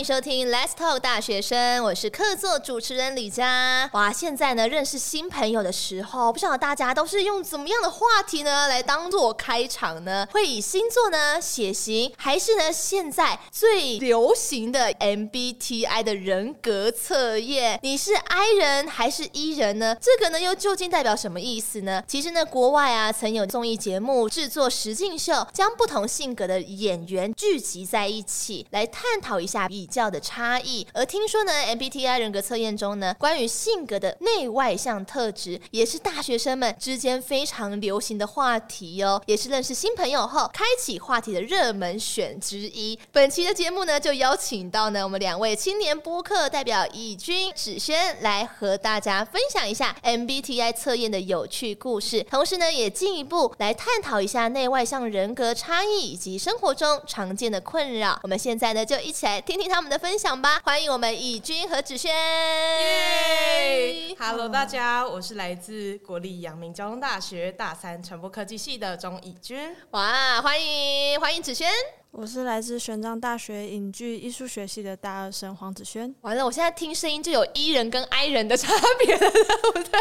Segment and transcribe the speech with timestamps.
[0.00, 3.90] 迎收听 Let's Talk 大学生，我是客座主持人李佳。
[3.92, 10.26] 哇，现在呢，认识新朋友的时候，不晓得大家都是用怎么样的话题呢来当做开场呢？
[10.32, 17.78] 会以星座呢、血型，还是呢现在最流行的 MBTI 的人格测验？
[17.82, 19.94] 你是 I 人还是 E 人呢？
[20.00, 22.02] 这个呢又究竟代表什么意思呢？
[22.08, 42.96] 其实呢，国外啊曾有综艺节目制作实境秀，将不同性格的演员聚集在一起来探讨一下比较的差异，而听说呢，MBTI 人格测验中呢，关于性格的内外向特质，也是大学生们之间非常流行的话题哦，也是认识新朋友后开启话题的热门选之一。
[43.10, 58.20] 本期的节目呢，就邀请到呢我们两位青年播客代表以君、芷萱来和大家分享一下 MBTI 测验的有趣故事，同时呢，也进一步来探讨一下内外向人格差异以及生活中常见的困扰。
[58.22, 59.79] 我们现在呢，就一起来听听他。
[59.80, 62.14] 我们的分享吧，欢迎我们以君和子轩。
[62.14, 69.74] 耶！Hello，大家，我是来自国立阳明交通大学大三传播科技系的钟以君。
[69.92, 71.66] 哇，欢迎欢迎子萱。
[72.12, 76.12] 我是来自玄奘大学影剧艺术学系的大二生黄子轩。
[76.22, 80.00] 完了，我现在听声音就有 E 人跟 I 人的差别了， 对不对？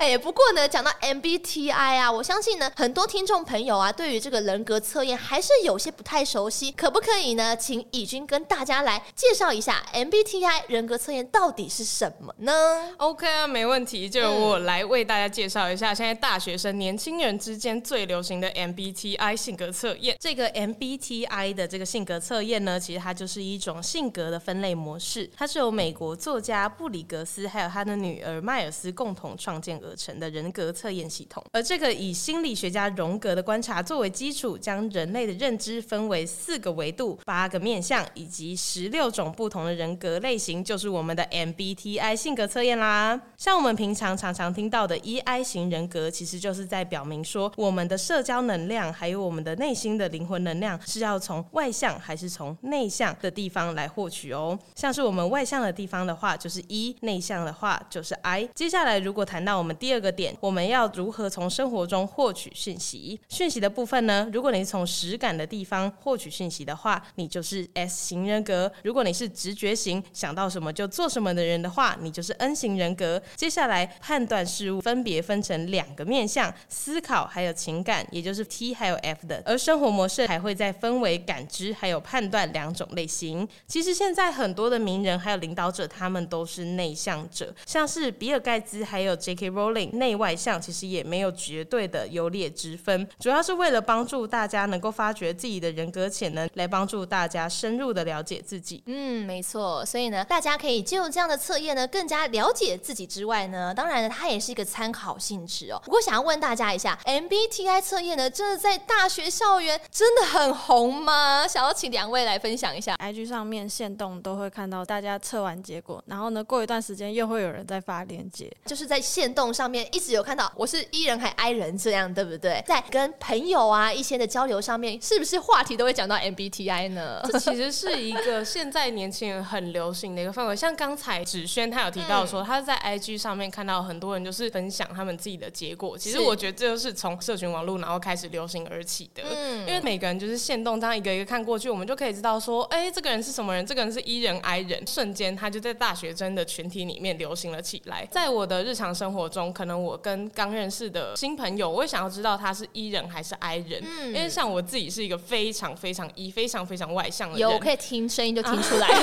[0.00, 6.72] 哎，不过呢，讲到 MBTI 啊，我相信呢，很多听众朋友啊，对于这个人格测验还是有些不太熟悉。
[6.72, 12.52] 可不可以呢，请以君跟大家来介绍一下 MBTI 人格测验到底是什么呢
[12.96, 20.16] ？OK 啊，没问题，就由我来为大家介绍一下现在大学生年轻人之间最流行的 MBTI 性格测验。
[20.20, 31.44] 这个 MBTI 的这个性格测验呢，其实它就是一种性格的分类模式，它是由美国作家布里格斯还有他的女儿迈尔斯共同创建而成的人格测验系统。
[31.52, 43.20] 而这个以心理学家荣格的观察作为基础，将人类的认知分为四个维度、八个面向以及十六种不同的人格类型，就是我们的 MBTI 性格测验啦。
[43.36, 54.56] 像我们平常常常听到的 EI 型人格，其实就是在表明说，我们的社交能量还有我们的内心的灵魂能量是要从从外向还是从内向的地方来获取哦？
[54.76, 58.48] 像是我们外向的地方的话，就是 E；内向的话就是 I。
[58.54, 63.20] 接下来，如果谈到我们第二个点，我们要如何从生活中获取讯息？
[63.28, 64.28] 讯息的部分呢？
[64.32, 73.20] 如果你是从实感的地方获取讯息的话，你就是 S 型人格；如果你是直觉型，想到什么就做什么的人的话，你就是 N 型人格。
[73.34, 79.42] 接下来，判断事物分别分成两个面向：思考还有情感，也就是 T 还有 F 的。
[79.44, 81.23] 而生活模式还会再分为。
[81.24, 83.48] 感知还有判断两种类型。
[83.66, 89.50] 其实现在很多的名人还有领导者，他们都是内向者，像是比尔盖茨还有 J.K.
[89.50, 98.82] Rowling，内外向其实也没有绝对的优劣之分，主要是为了帮助大家能够发掘自己的人格潜能，来帮助大家深入的了解自己。
[98.86, 99.84] 嗯，没错。
[99.84, 105.80] 所以呢，大家可以就这样的测验呢，更加了解自己之外呢，当然呢，它也是一个参考性质哦。
[105.84, 111.13] 不过想要问大家一下，MBTI 测验呢，真的在大学校园真的很红吗？
[111.14, 122.62] 啊，想要请两位来分享一下，IG 上面限动都会看到大家测完结果，然后呢，过一段时间又会有人在发链接，就是在限动上面一直有看到我是 E 人还 I 人这样，对不对？
[122.66, 127.20] 在跟朋友啊一些的交流上面，是不是话题都会讲到 MBTI 呢？
[127.24, 141.14] 这其实是一个现在年轻人很流行的一个氛围，像刚才芷萱她有提到说，她在 IG 上面看到很多人就是分享他们自己的结果，其实我觉得这就是从社群网络然后开始流行而起的，嗯，因为每个人就是限动这样一个。
[141.14, 143.64] 一个看过去，我们就可以知道说，哎，这个人是什么人？
[143.64, 144.84] 这个人是 E 人 I 人。
[144.84, 148.04] 瞬间，他就在大学生的群体里面流行了起来。
[148.10, 153.80] 在我的日常生活中，可能我跟刚认识的新朋友，我也想要知道他是 E 人还是 I 人。
[153.84, 157.40] 嗯，因为像我自己是一个非常非常 E、非常非常外向的人。
[157.40, 158.88] 有，我可以听声音就听出来。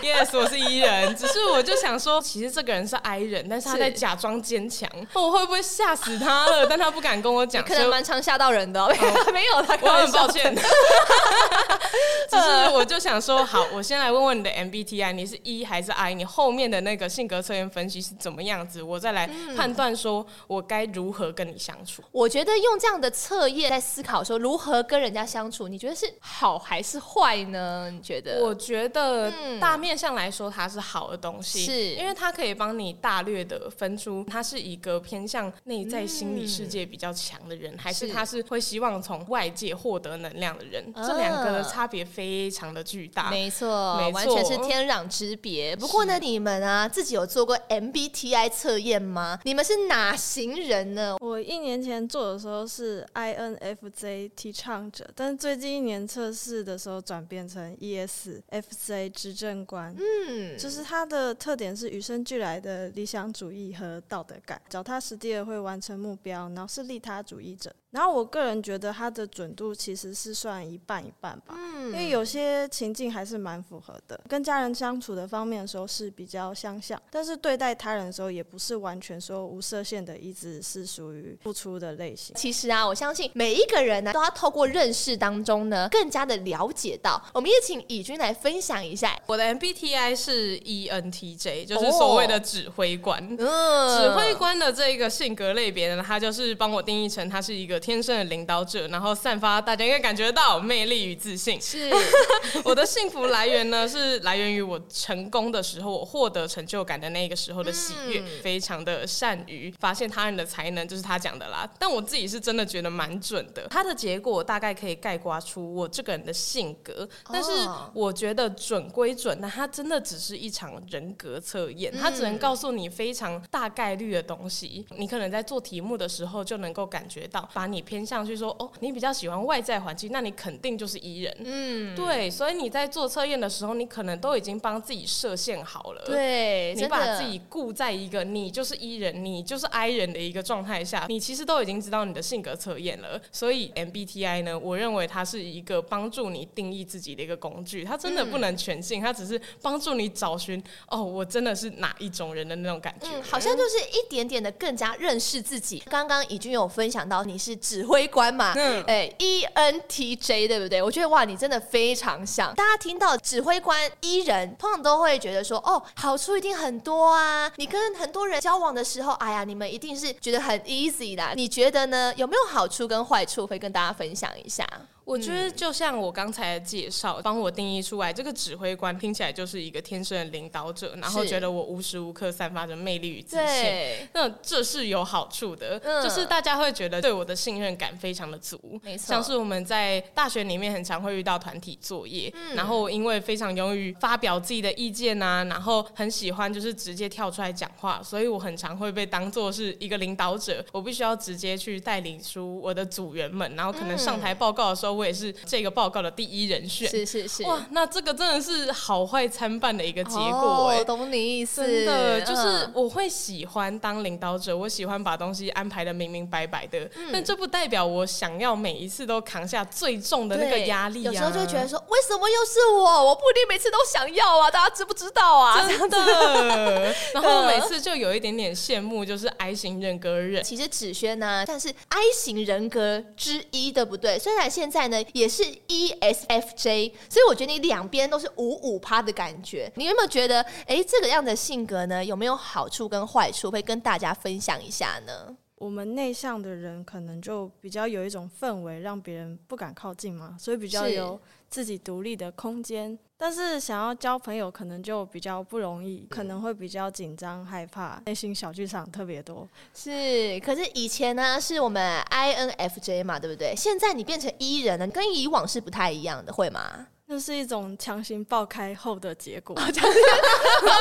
[0.00, 4.88] Yes，我是 E 人，只是我就想说，其实这个人是 I 人，但是他在假装坚强。
[5.12, 6.66] 我会不会吓死他了？
[6.66, 8.82] 但他不敢跟我讲，可能蛮常吓到人的。
[8.82, 8.90] 哦。
[9.30, 10.54] 没有，他我很抱歉。
[12.30, 16.14] 只是我就想说，好，我先来问问你的 MBTI，你是 E 还是 I？
[16.14, 18.82] 你后面的那个性格测验分析是怎么样子？
[18.82, 22.02] 我再来判断说我该如何跟你相处。
[22.12, 27.90] 我觉得用这样的测验在思考说如何跟人家相处，你觉得是好还是坏呢？
[27.90, 28.40] 你觉得？
[28.44, 40.49] 我觉得大面向来说，它是好的东西，是因为它可以帮你大略的分出他是一个偏向内在心理世界比较强的人，还是他是会希望从外界获得能量。
[40.50, 43.30] 样的人，这两个的差别非常的巨大。
[43.30, 43.68] 没错，
[44.12, 45.74] 完全是天壤之别。
[45.76, 49.38] 不过呢，你们啊自己有做过 MBTI 测验吗？
[49.44, 51.16] 你们是哪型人呢？
[51.20, 59.94] 我一年前做的时候是 INFJ 提倡者，但是最近一年测试的时候转变成 ESFJ 执政官。
[59.96, 67.72] 嗯，就是它的特点是与生俱来的理想主义和道德感，脚踏实地的会完成目标，然后是利他主义者。
[67.90, 74.20] 然后我个人觉得它的准度其实是算一半一半吧，嗯，因为有些情境还是蛮符合的。
[74.28, 82.32] 跟家人相处的方面的时候是比较相像，但是对待他人的时候也不是完全说无设限的，一直是属于付出的类型。
[82.36, 87.20] 其实啊，我相信每一个人呢，都要透过认识当中呢，更加的了解到。
[87.34, 93.20] 我们也请以军来分享一下，我的 MBTI 是 ENTJ，就是所谓的指挥官。
[93.36, 97.79] 嗯，指挥官的这个性格类别呢，他就是帮我定义成他是一个。
[97.80, 101.60] 天生的领导者，然后散发大家应该感觉到魅力与自信。
[101.60, 101.90] 是
[102.64, 108.20] 我的幸福来源呢，是来源于我成功的时候，我获得成就感的那个时候的喜悦。
[108.20, 111.68] 嗯、非常的善于发现他人的才能，就是他讲的啦。
[111.78, 113.66] 但我自己是真的觉得蛮准的。
[113.68, 117.08] 他的结果大概可以概括出我这个人的性格。
[117.32, 117.50] 但是
[117.94, 124.84] 我觉得准归准，那他真的只是一场人格测验，他只能告诉你非常大概率的东西。
[124.96, 131.36] 你可能在做题目的时候就能够感觉到，把你偏向去说哦，你比较喜欢外在环境，那你肯定就是 E 人。
[131.44, 136.02] 嗯，对，所以你在做测验的时候，你可能都已经帮自己设限好了。
[136.04, 143.20] 对，你把自己固在一个你就是 E 人，你就是 I 人的一个状态下，你其实都已经知道你的性格测验了。
[143.30, 147.84] 所以 MBTI 呢，我认为它是一个帮助你定义自己的一个工具。
[147.84, 153.06] 它真的不能全信，它只是帮助你找寻哦，我真的是哪一种人的那种感觉。
[153.06, 155.82] 嗯，好像就是一点点的更加认识自己。
[155.88, 157.59] 刚刚已经有分享到你是。
[157.60, 160.82] 指挥官嘛，嗯，哎，ENTJ 对不对？
[160.82, 162.54] 我觉得哇，你真的非常像。
[162.54, 167.50] 大家听到指挥官 E 人，通常都会觉得说，哦，好处一定很多啊。
[167.56, 171.32] 你跟很多人交往的时候，哎呀，你们一定是觉得很 easy 啦。
[171.36, 172.12] 你觉得呢？
[172.16, 173.46] 有没有好处跟坏处？
[173.46, 174.66] 会跟大家分享一下。
[175.10, 184.08] 我觉得就像我刚才的介绍，帮我定义出来，这个指挥官听起来就是一个天生的领导者，然后觉得我无时无刻散发着魅力与自信。
[184.12, 188.56] 那这是有好处的，嗯，就是大家会觉得对我的信任感非常的足。
[188.84, 204.99] 没错，像是我们在大学里面很常会遇到团体作业，嗯，然后因为非常勇于发表自己的意见啊，然后很喜欢就是直接跳出来讲话，所以我很常会被当做是一个领导者，我必须要直接去带领出我的组员们，然后可能上台报告的时候。
[205.00, 223.04] 我也是这个报告的第一人选，是是是，哇，那这个真的是好坏参半的一个结果哎、欸，我、哦、懂你意思，真的就是我会喜欢当领导者，我喜欢把东西安排的明明白白的，嗯、但这不代表我想要每一次都扛下最重的那个压力、啊，有时候就会觉得说，为什么又是我？
[223.06, 225.66] 我不一定每次都想要啊，大家知不知道啊？
[225.66, 234.18] 真的， 然后每次就有一点点羡慕，就是 I 型人格人，其实子轩呢，但是 I 型人格之一，对不对？
[234.18, 234.89] 虽然现在。
[235.12, 239.70] 也是 ESFJ，所以我觉得你两边都是五五趴的感觉。
[239.76, 243.50] 你有没有觉得，哎，这个样的性格呢，有没有好处跟坏处？
[243.50, 245.36] 会跟大家分享一下呢？
[245.60, 251.20] 我们内向的人可能就比较有一种氛围，让别人不敢靠近嘛，所以比较有
[251.50, 252.98] 自己独立的空间。
[253.18, 259.46] 但是想要交朋友，可能就比较不容易，可能会比较紧张、害怕，内心小剧场特别多。
[259.74, 263.52] 是，可是以前呢，是我们 INFJ 嘛，对不对？
[263.54, 266.86] 现在你变成 E 人了，跟以往是不太一样的，会吗？
[267.10, 269.56] 这是一种强行爆开后的结果。
[269.56, 269.62] 爆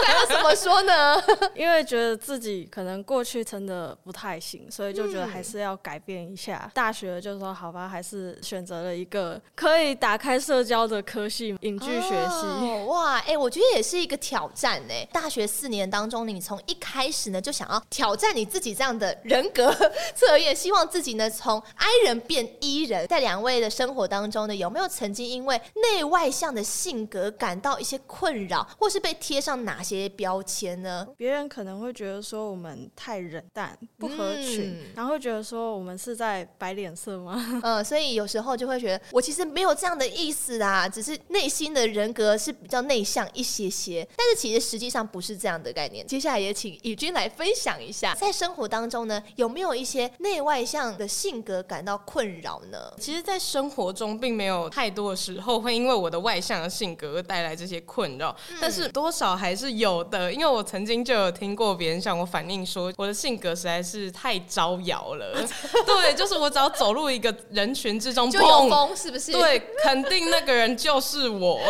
[0.04, 1.20] 开要怎么说呢？
[1.56, 6.62] 因为觉得自己可能过去真的不太行，所以就觉得还是要改变一下。
[6.66, 12.46] 嗯、大学就说好吧，还是选择了一个可以打开社交的科系，影剧学习。
[12.46, 14.94] 哦、哇，哎、欸，我觉得也是一个挑战呢。
[15.12, 19.76] 大学四年当中，你从一开始呢就想要挑战你自己这样的人格
[20.14, 23.08] 测验，希望自己呢从 I 人变 E 人。
[23.08, 25.60] 在两位的生活当中呢，有没有曾经因为
[25.92, 31.08] 内外外向的性格感到一些困扰，或是被贴上哪些标签呢？
[31.16, 37.62] 别人可能会觉得说我们太冷淡、不合群，嗯、然后会觉得说我们是在摆脸色吗？
[37.64, 44.06] 嗯， 所以有时候就会觉得我其实没有这样的意思啦，只是内心的人格是比较内向一些些。
[44.18, 46.06] 但是其实实际上不是这样的概念。
[46.06, 52.78] 接下来也请以君来分享一下，在生活当中呢，有没有一些内外向的性格感到困扰呢？
[53.00, 56.09] 其实，在生活中并没有太多的时候会因为我。
[56.10, 65.36] 我的外向的性格而带来这些困扰，嗯、但是多少还是有的，因为我曾经就有听过别人向我反映说，我的性格实在是太招摇了。
[65.86, 69.32] 对，就是我只要走入一个人群之中，就有风，是不是？
[69.32, 71.60] 对，肯定那个人就是我。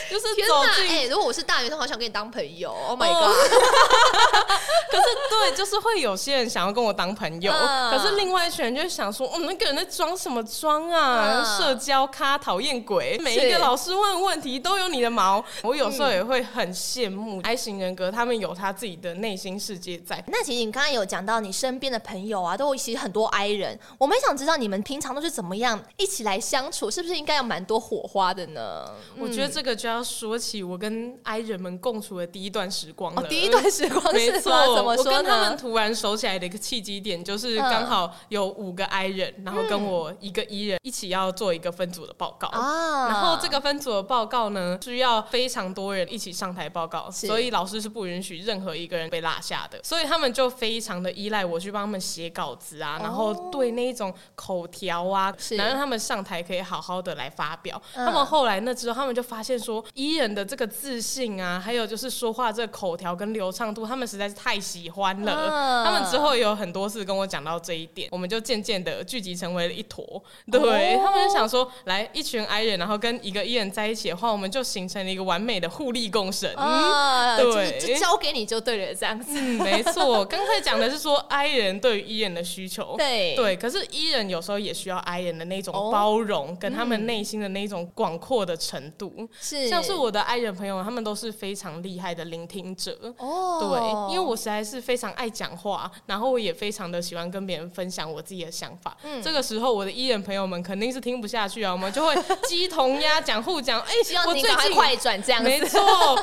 [0.10, 2.72] 就是走进，哎、欸，如果我是大学生，好想跟你当朋友。
[2.88, 3.32] Oh my god！、哦、
[4.90, 11.42] 可是对，就是会有些人想要跟我当朋友，嗯、可是另外一群人就想说，哦，那个人在装什么装啊？
[11.42, 13.18] 嗯、社交咖，讨厌鬼。
[13.18, 15.44] 每一个老师问问题都有你的毛。
[15.62, 20.22] 我有时候也会很羡慕 I 型人格，他们有他自己的内心世界在。
[20.28, 23.78] 那其实你刚刚有讲到，你身边的朋友啊，都其实很多 I 人。
[23.98, 28.90] 我们想知道你们平常都是怎么样一起来相处，是不是应该有蛮多火花的呢？
[29.18, 33.22] 我觉得这个就要说起我跟 I 人们共处的第一段时光了。
[33.22, 35.10] 哦、第一段时光没错，怎么说呢？
[35.10, 43.08] 我跟他们突然熟起来的一个契机点，就是刚好有五个 I 人，然后跟我一个 E 人一起要做一个分组的报告啊。
[43.08, 49.80] 然后这个分组的报告呢，需要非常多人一起上台报告，所以老师是不允许任何一个人被落下的。
[49.82, 57.80] 所以他们就非常的依赖我去帮他们写稿子啊，然后对那一种口条啊，能让他们上台可以好好的来发表。
[57.94, 65.84] 他们后来那之后，他们就发现说，E 人的这个自信啊，还有就是说话这个口条跟流畅度，他们实在是太喜欢了。
[65.84, 70.04] 他们之后有很多次跟我讲到这一点，我们就渐渐的聚集成为了一坨。
[70.50, 76.52] 对，他们就想说，来一群 I 人，然后跟一个 E 人在一起的话，我们就形成了一个完美的互利共生。
[76.56, 79.32] 嗯，对，就交给你就对了，这样子。
[79.34, 80.24] 嗯，没错。
[80.24, 83.56] 刚才讲的是说 I 人对于 E 人的需求， 对对。
[83.56, 89.28] 可是 E 人有时候也需要 I 人的那种包容，跟他们内心的那种广阔的程度。
[89.40, 93.14] 是，像是我的爱人朋友，他们都是非常厉害的聆听者。
[93.18, 98.96] 哦，对，因为我实在是非常爱讲话，然后我也非常的喜欢跟别人分享我自己的想法。
[99.02, 102.14] 嗯，这个时候我的艺人朋友们肯定是听不下去啊，我们就会
[102.48, 103.80] 鸡同鸭讲，互讲。
[103.80, 105.48] 哎，希望你赶快快转这样子。
[105.48, 105.80] 没错，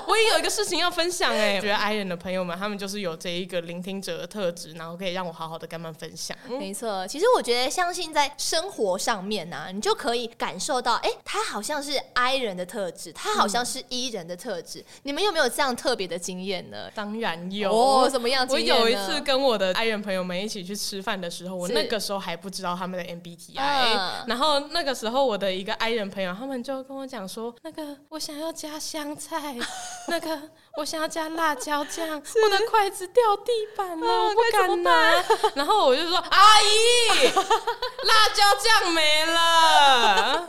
[0.07, 1.31] 我也有一个事情要分享。
[1.31, 6.35] 哎，觉得爱人的朋友们，他们就是有这一个聆听者的特质，然后可以让我好好的跟他们分享。
[6.47, 14.83] 没错，其实我觉得，相信在生活上面呢，你就可以感受到，哎，他好像是爱人的特质，他好像是伊人的特质。
[15.03, 16.89] 你们有没有这样特别的经验呢？
[16.95, 17.71] 当然有。
[17.71, 18.45] 哦，什么样？
[18.49, 29.55] 我有一次跟我的 I 人朋友们一起去吃饭的时候，我那个时候还不知道他们的 MBTI，然后那个时候我的一个 I 人朋友，他们就跟我讲说，那个我想要加香菜，
[30.07, 30.41] 那个
[30.77, 35.23] 我想要加辣椒酱，我的筷子掉地板了，我不敢拿。
[35.55, 38.43] 然后我就说，阿姨， 辣椒
[38.83, 40.45] 酱没了。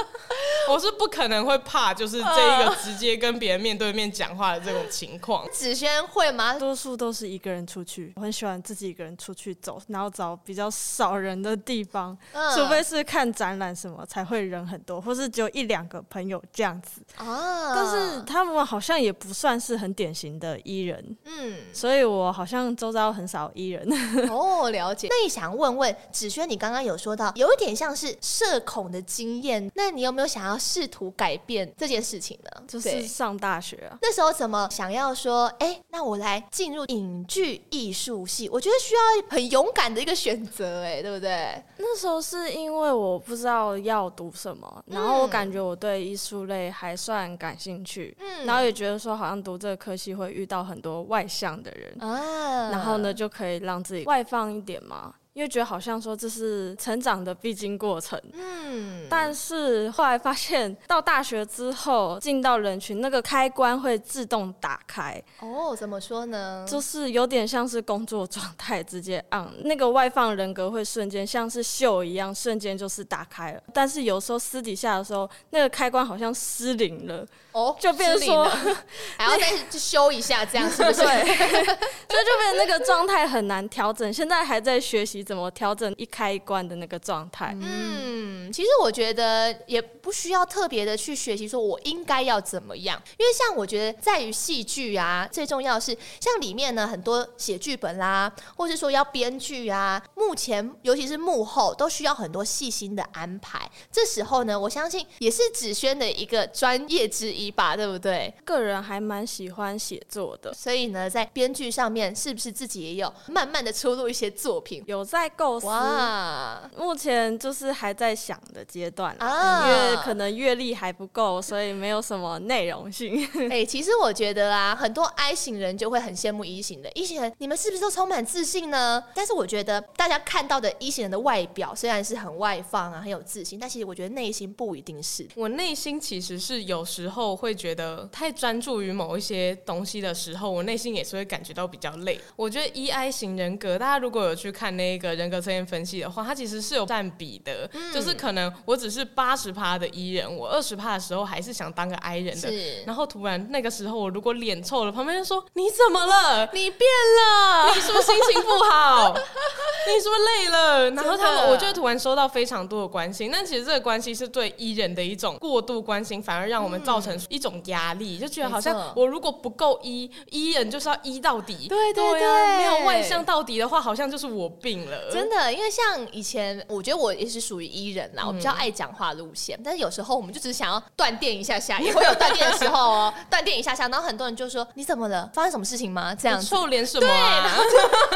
[0.69, 5.49] 我是不可能会怕，就是这一个直接跟别人面对面讲话的这种情况。
[5.51, 6.59] 子轩会吗？
[6.59, 17.01] 多数都是一个人出去，我很喜欢自己一个人出去走，然后找比较少人的地方，嗯、除非是看展览什么才会人很多，或是只有一两个朋友这样子。
[17.17, 23.89] 啊、但是他们好像也不算是很典型的伊人，嗯，所以我好像周遭很少伊人。
[24.31, 25.09] 哦，了解。
[25.09, 30.58] 那你想问问子轩，你刚刚有说到有一点像是社恐的经验，那你有没有想要？
[30.59, 33.99] 试图改变这件事情呢，就是上大学啊。
[34.03, 38.49] 那时候怎么想要说，哎、欸，那我来进入影剧艺术系？
[38.49, 39.01] 我觉得需要
[39.31, 41.63] 很勇敢的一个选择，哎，对不对？
[41.77, 55.15] 那时候是因为我不知道要读什么，然后我感觉我对艺术类还算感兴趣，嗯，然后也觉得说好像读这个科系会遇到很多外向的人啊，然后呢就可以让自己外放一点嘛。
[55.39, 65.23] 因为觉得好像说这是成长的必经过程，嗯，但是后来发现到大学之后进到人群，那个开关会自动打开。
[65.39, 66.67] 哦，怎么说呢？
[66.69, 73.63] 就是有点像是工作状态直接按，那个外放人格会瞬间像是秀一样，瞬间就是打开了。
[73.73, 78.45] 但是有时候私底下的时候，那个开关好像失灵了，哦，就变成说
[79.17, 81.01] 还要再去修一下，这样是不是？
[81.01, 84.13] 对， 所以就变成那个状态很难调整。
[84.13, 85.28] 现在还在学习。
[85.29, 87.55] 怎么调整一开关的那个状态？
[87.61, 92.99] 嗯，其实我觉得也不需要特别的去学习，说我应该要怎么样。
[93.19, 103.71] 因为像我觉得在于戏剧啊，最重要是像里面呢很多写剧本啦，或是说要编剧啊，目前尤其是幕后都需要很多细心的安排。
[103.93, 108.33] 这时候呢，我相信也是子轩的一个专业之一吧，对不对？
[108.47, 114.83] 个人还蛮喜欢写作的，所以呢，在编剧上面是不是自己也有慢慢的出入一些作品？
[114.87, 115.18] 有在。
[115.19, 123.27] 在构思，哇，目前就是还在想的阶段啊，因为可能阅历还不够，所以没有什么内容性。
[123.51, 126.89] 哎、欸，其实我觉得啊，很多 I 型人就会很羡慕 E 型的。
[126.93, 129.03] E 型人，你们是不是都充满自信呢？
[129.13, 135.27] 但是我觉得大家看到的 E 型人的外表虽然是很外放啊，很有自信，但其实我觉得内心不一定是。
[135.35, 142.21] 我内心其实是有时候会觉得太专注于某一些东西的时候，我内心也是会感觉到比较累。
[142.37, 152.51] 我觉得 E I 型人格，大家如果有去看那个人格测验分析的话，它其实是有占比的，嗯、就是可能我只是八十趴的 E 人，我二十趴的时候还是想当个 I 人的，
[152.87, 156.49] 然后突然那个时候我如果脸臭了，旁边人说你怎么了？
[156.55, 157.71] 你变了？
[157.75, 159.15] 你是不是心情不好？
[159.89, 160.91] 你是不是累了？
[160.91, 175.11] 然后他们，我就突然收到非常多的关心，但其实这个关系是对 E 人的一种过度关心，反而让我们造成一种压力，就觉得好像我如果不够 E，E 人就是要 E 到底，对对对，对啊，没有外向到底的话，好像就是我病了。
[175.11, 185.31] 真的，因为像以前，我觉得我也是属于 E 人啦，我比较爱讲话路线，但是有时候我们就只是想要断电一下下， 也会有断电的时候哦，断电一下下，然后很多人就说你怎么了？
[185.35, 186.15] 发生什么事情吗？
[186.15, 187.07] 这样臭脸什么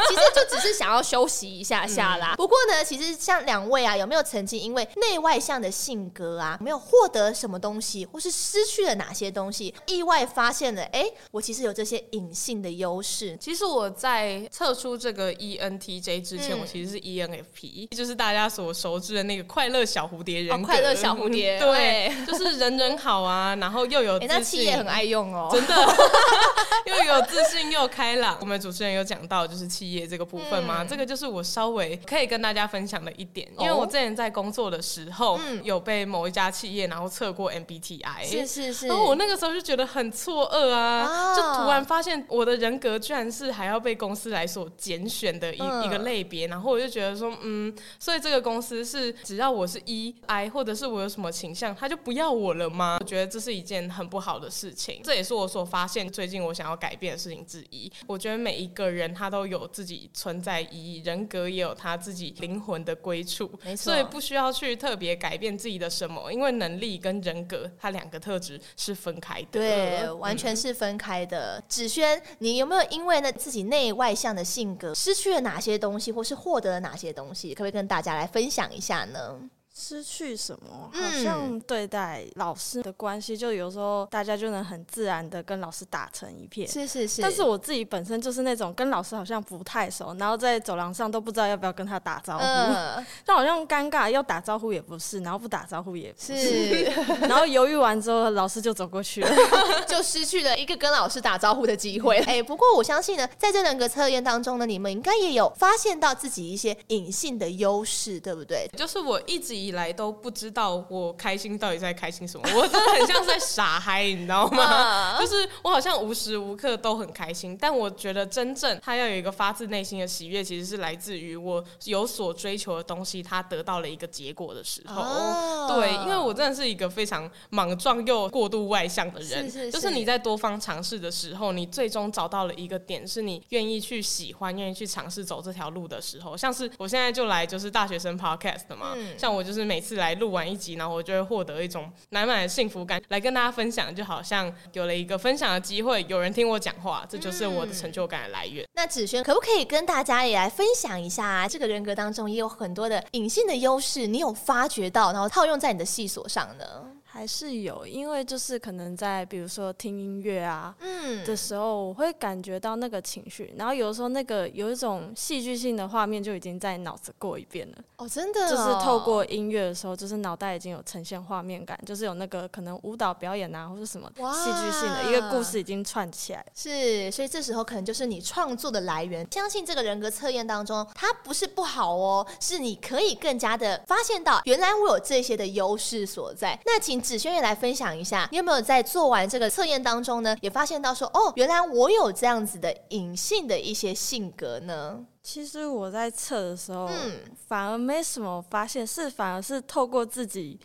[0.07, 2.35] 其实就只是想要休息一下下啦。
[2.35, 13.37] 不过呢，其实像两位啊，有没有曾经因为内外向的性格啊，没有获得什么东西，或是失去了哪些东西，意外发现了，哎，我其实有这些隐性的优势。
[13.39, 20.55] 其实我在测出这个 ENTJ 之前，嗯、我其实是 ENFP，就是大家所熟知的那个快乐小蝴蝶人。
[20.55, 25.75] 哦、快乐小蝴蝶， 对，就是人人好啊，然后又有自 信，那企业很爱用哦，真的，
[26.85, 28.37] 又有自信又开朗。
[28.39, 30.83] 我们主持人有讲到就是企业这个部分吗？
[30.83, 52.97] 嗯、这个就是我稍微可以跟大家分享的一点，因为我之前在工作的时候，嗯、有被某一家企业然后测过 MBTI，是是是，然后我那个时候就觉得很错愕啊，哦、就突然发现我的人格居然是还要被公司来所拣选的一、嗯、一个类别，然后我就觉得说，嗯，所以这个公司是只要我是 E，I，或者是我有什么倾向，他就不要我了吗？
[52.99, 57.91] 我觉得这是一件很不好的事情，这也是我所发现最近我想要改变的事情之一。
[58.05, 71.59] 我觉得每一个人他都有自己存在意义，人格也有他自己灵魂的归处，没错，所以不需要去特别改变自己的什么，因为能力跟人格它两个特质是分开的，对，嗯、完全是分开的。
[71.67, 77.53] 子轩，你有没有因为呢自己内外向的性格失去了哪些东西，或是获得了哪些东西？
[77.53, 79.39] 可不可以跟大家来分享一下呢？
[79.75, 80.91] 失去什么？
[80.93, 86.67] 好像对待老师的关系，就有时候大家就能很自然的跟老师打成一片。
[86.67, 87.21] 是是是。
[87.21, 96.83] 但是我自己本身就是那种跟老师好像不太熟，然后在走廊上都不知道要不要跟他打招呼，呃、但好像尴尬，要打招呼也不是，然后不打招呼也不是，是
[97.27, 99.35] 然后犹豫完之后，老师就走过去了，
[99.87, 102.17] 就失去了一个跟老师打招呼的机会。
[102.27, 108.69] 哎、欸，不过我相信呢，在这两个测验当中呢，你们应该也有发现到自己一些隐性的优势，对不对？
[108.77, 115.17] 就是我一直以来都不知道我开心到底在开心什么，我真的很像在傻嗨，你知道吗？
[115.19, 125.01] 就是我好像无时无刻都很开心，但我觉得真正他要有一个发自内心的喜悦，其实是来自于我有所追求的东西，他得到了一个结果的时候。
[125.01, 125.71] Oh.
[125.71, 136.35] 对，因为我真的是一个非常莽撞又过度外向的人，是是是，就是你在多方尝试的时候，你最终找到了一个点，是你愿意去喜欢、愿意去尝试走这条路的时候。
[136.35, 139.93] 像是我现在就来就是大学生 podcast 的嘛，嗯、像我就是就是每次。
[139.93, 148.65] 来录完一集，然后我就会获得一种满满的幸福感，来跟大家分享，就好像有了一个分享的机会，有人听我讲话，这就是我的成就感的来源。
[148.73, 151.47] 那子萱可不可以跟大家也来分享一下？
[151.47, 156.65] 这个人格当中也有很多的隐性的优势，你有发觉到，然后套用在你的细所上呢？
[157.13, 167.77] 还是有，因为就是可能在比如说听音乐啊，嗯的时候，我会感觉到那个情绪，然后有的时候那个有一种戏剧性的画面就已经在脑子过一遍了。
[167.97, 176.43] 哦，真的哦，就是透过音乐的时候，就是脑袋已经有呈现画面感，就是有那个可能舞蹈表演啊，或者什么戏剧性的一个故事已经串起来。
[176.55, 179.27] 是，所以这时候可能就是你创作的来源。
[179.29, 186.59] 相信这个人格测验当中，它不是不好哦，是你可以更加的发现到，原来我有这些的优势所在。
[186.65, 187.02] 那请。
[187.03, 195.05] 芷萱也来分享一下，你有没有在做完这个测验当中呢，也发现到说，哦，原来我有这样子的隐性的一些性格呢？
[195.21, 200.59] 其实我在测的时候，嗯，反而没什么发现，是反而是透过自己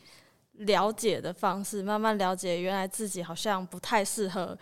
[0.53, 4.57] 了解的方式，慢慢了解，原来自己好像不太适合。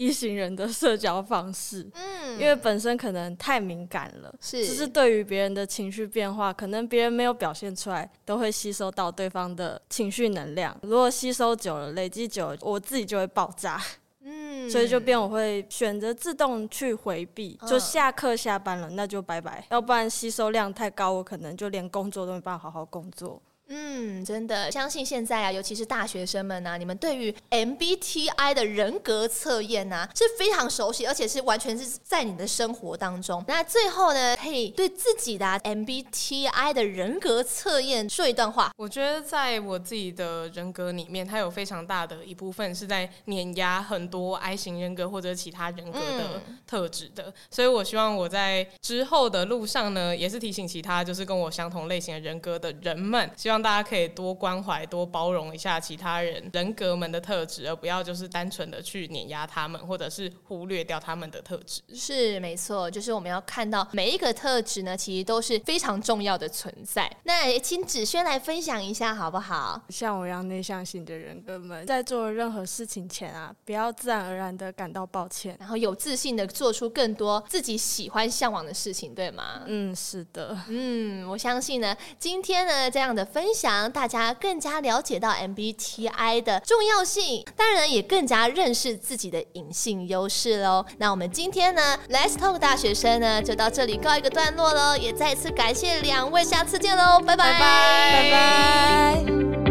[0.00, 10.74] 一行人的社交方式，嗯，因为本身可能太敏感了，是，就是对于别人的情绪变化，可能别人没有表现出来，都会吸收到对方的情绪能量。
[10.80, 13.78] 如果吸收久了，累积久了，我自己就会爆炸。
[14.22, 23.40] 嗯，所以就变我会选择自动去回避，就下课下班了，那就拜拜，要不然吸收量太高，我可能就连工作都没办法好好工作。
[23.72, 33.44] 嗯，真的相信现在啊，尤其是大学生们呐、啊，你们对于 MBTI 的人格测验呐是非常熟悉，而且是完全是在你的生活当中。
[33.46, 38.72] 那最后呢，可以对自己的、啊、MBTI 的人格测验说一段话。
[38.76, 53.59] 我觉得在我自己的人格里面，它有非常大的一部分是在碾压很多 I 型人格或者其他人格的特质的，嗯、所以我希望我在之后的路上呢，也是提醒其他就是跟我相同类型的人格的人们，希望。
[53.62, 61.82] 大家可以多关怀、多包容一下其他人人格们的特质，而不要就是单纯的去碾压他们，或者是忽略掉他们的特质。
[61.92, 67.10] 是没错，就是我们要看到每一个特质呢，其实都是非常重要的存在。
[67.24, 69.82] 那也请子轩来分享一下好不好？
[69.88, 79.62] 像我一样内向型的人格们，在做任何事情前啊，不要自然而然的感到抱歉，然后有自信的做出更多自己喜欢、向往的事情，对吗？
[79.66, 80.56] 嗯，是的。
[80.68, 83.49] 嗯，我相信呢，今天呢这样的分。
[83.50, 90.86] 分享大家更加了解到 MBTI 的重要性，当然也更加认识自己的隐性优势喽。
[90.98, 99.69] 那我们今天呢，Let's Talk 大学生呢就到这里告一个段落喽，也再次感谢两位，下次见喽，拜拜，拜拜。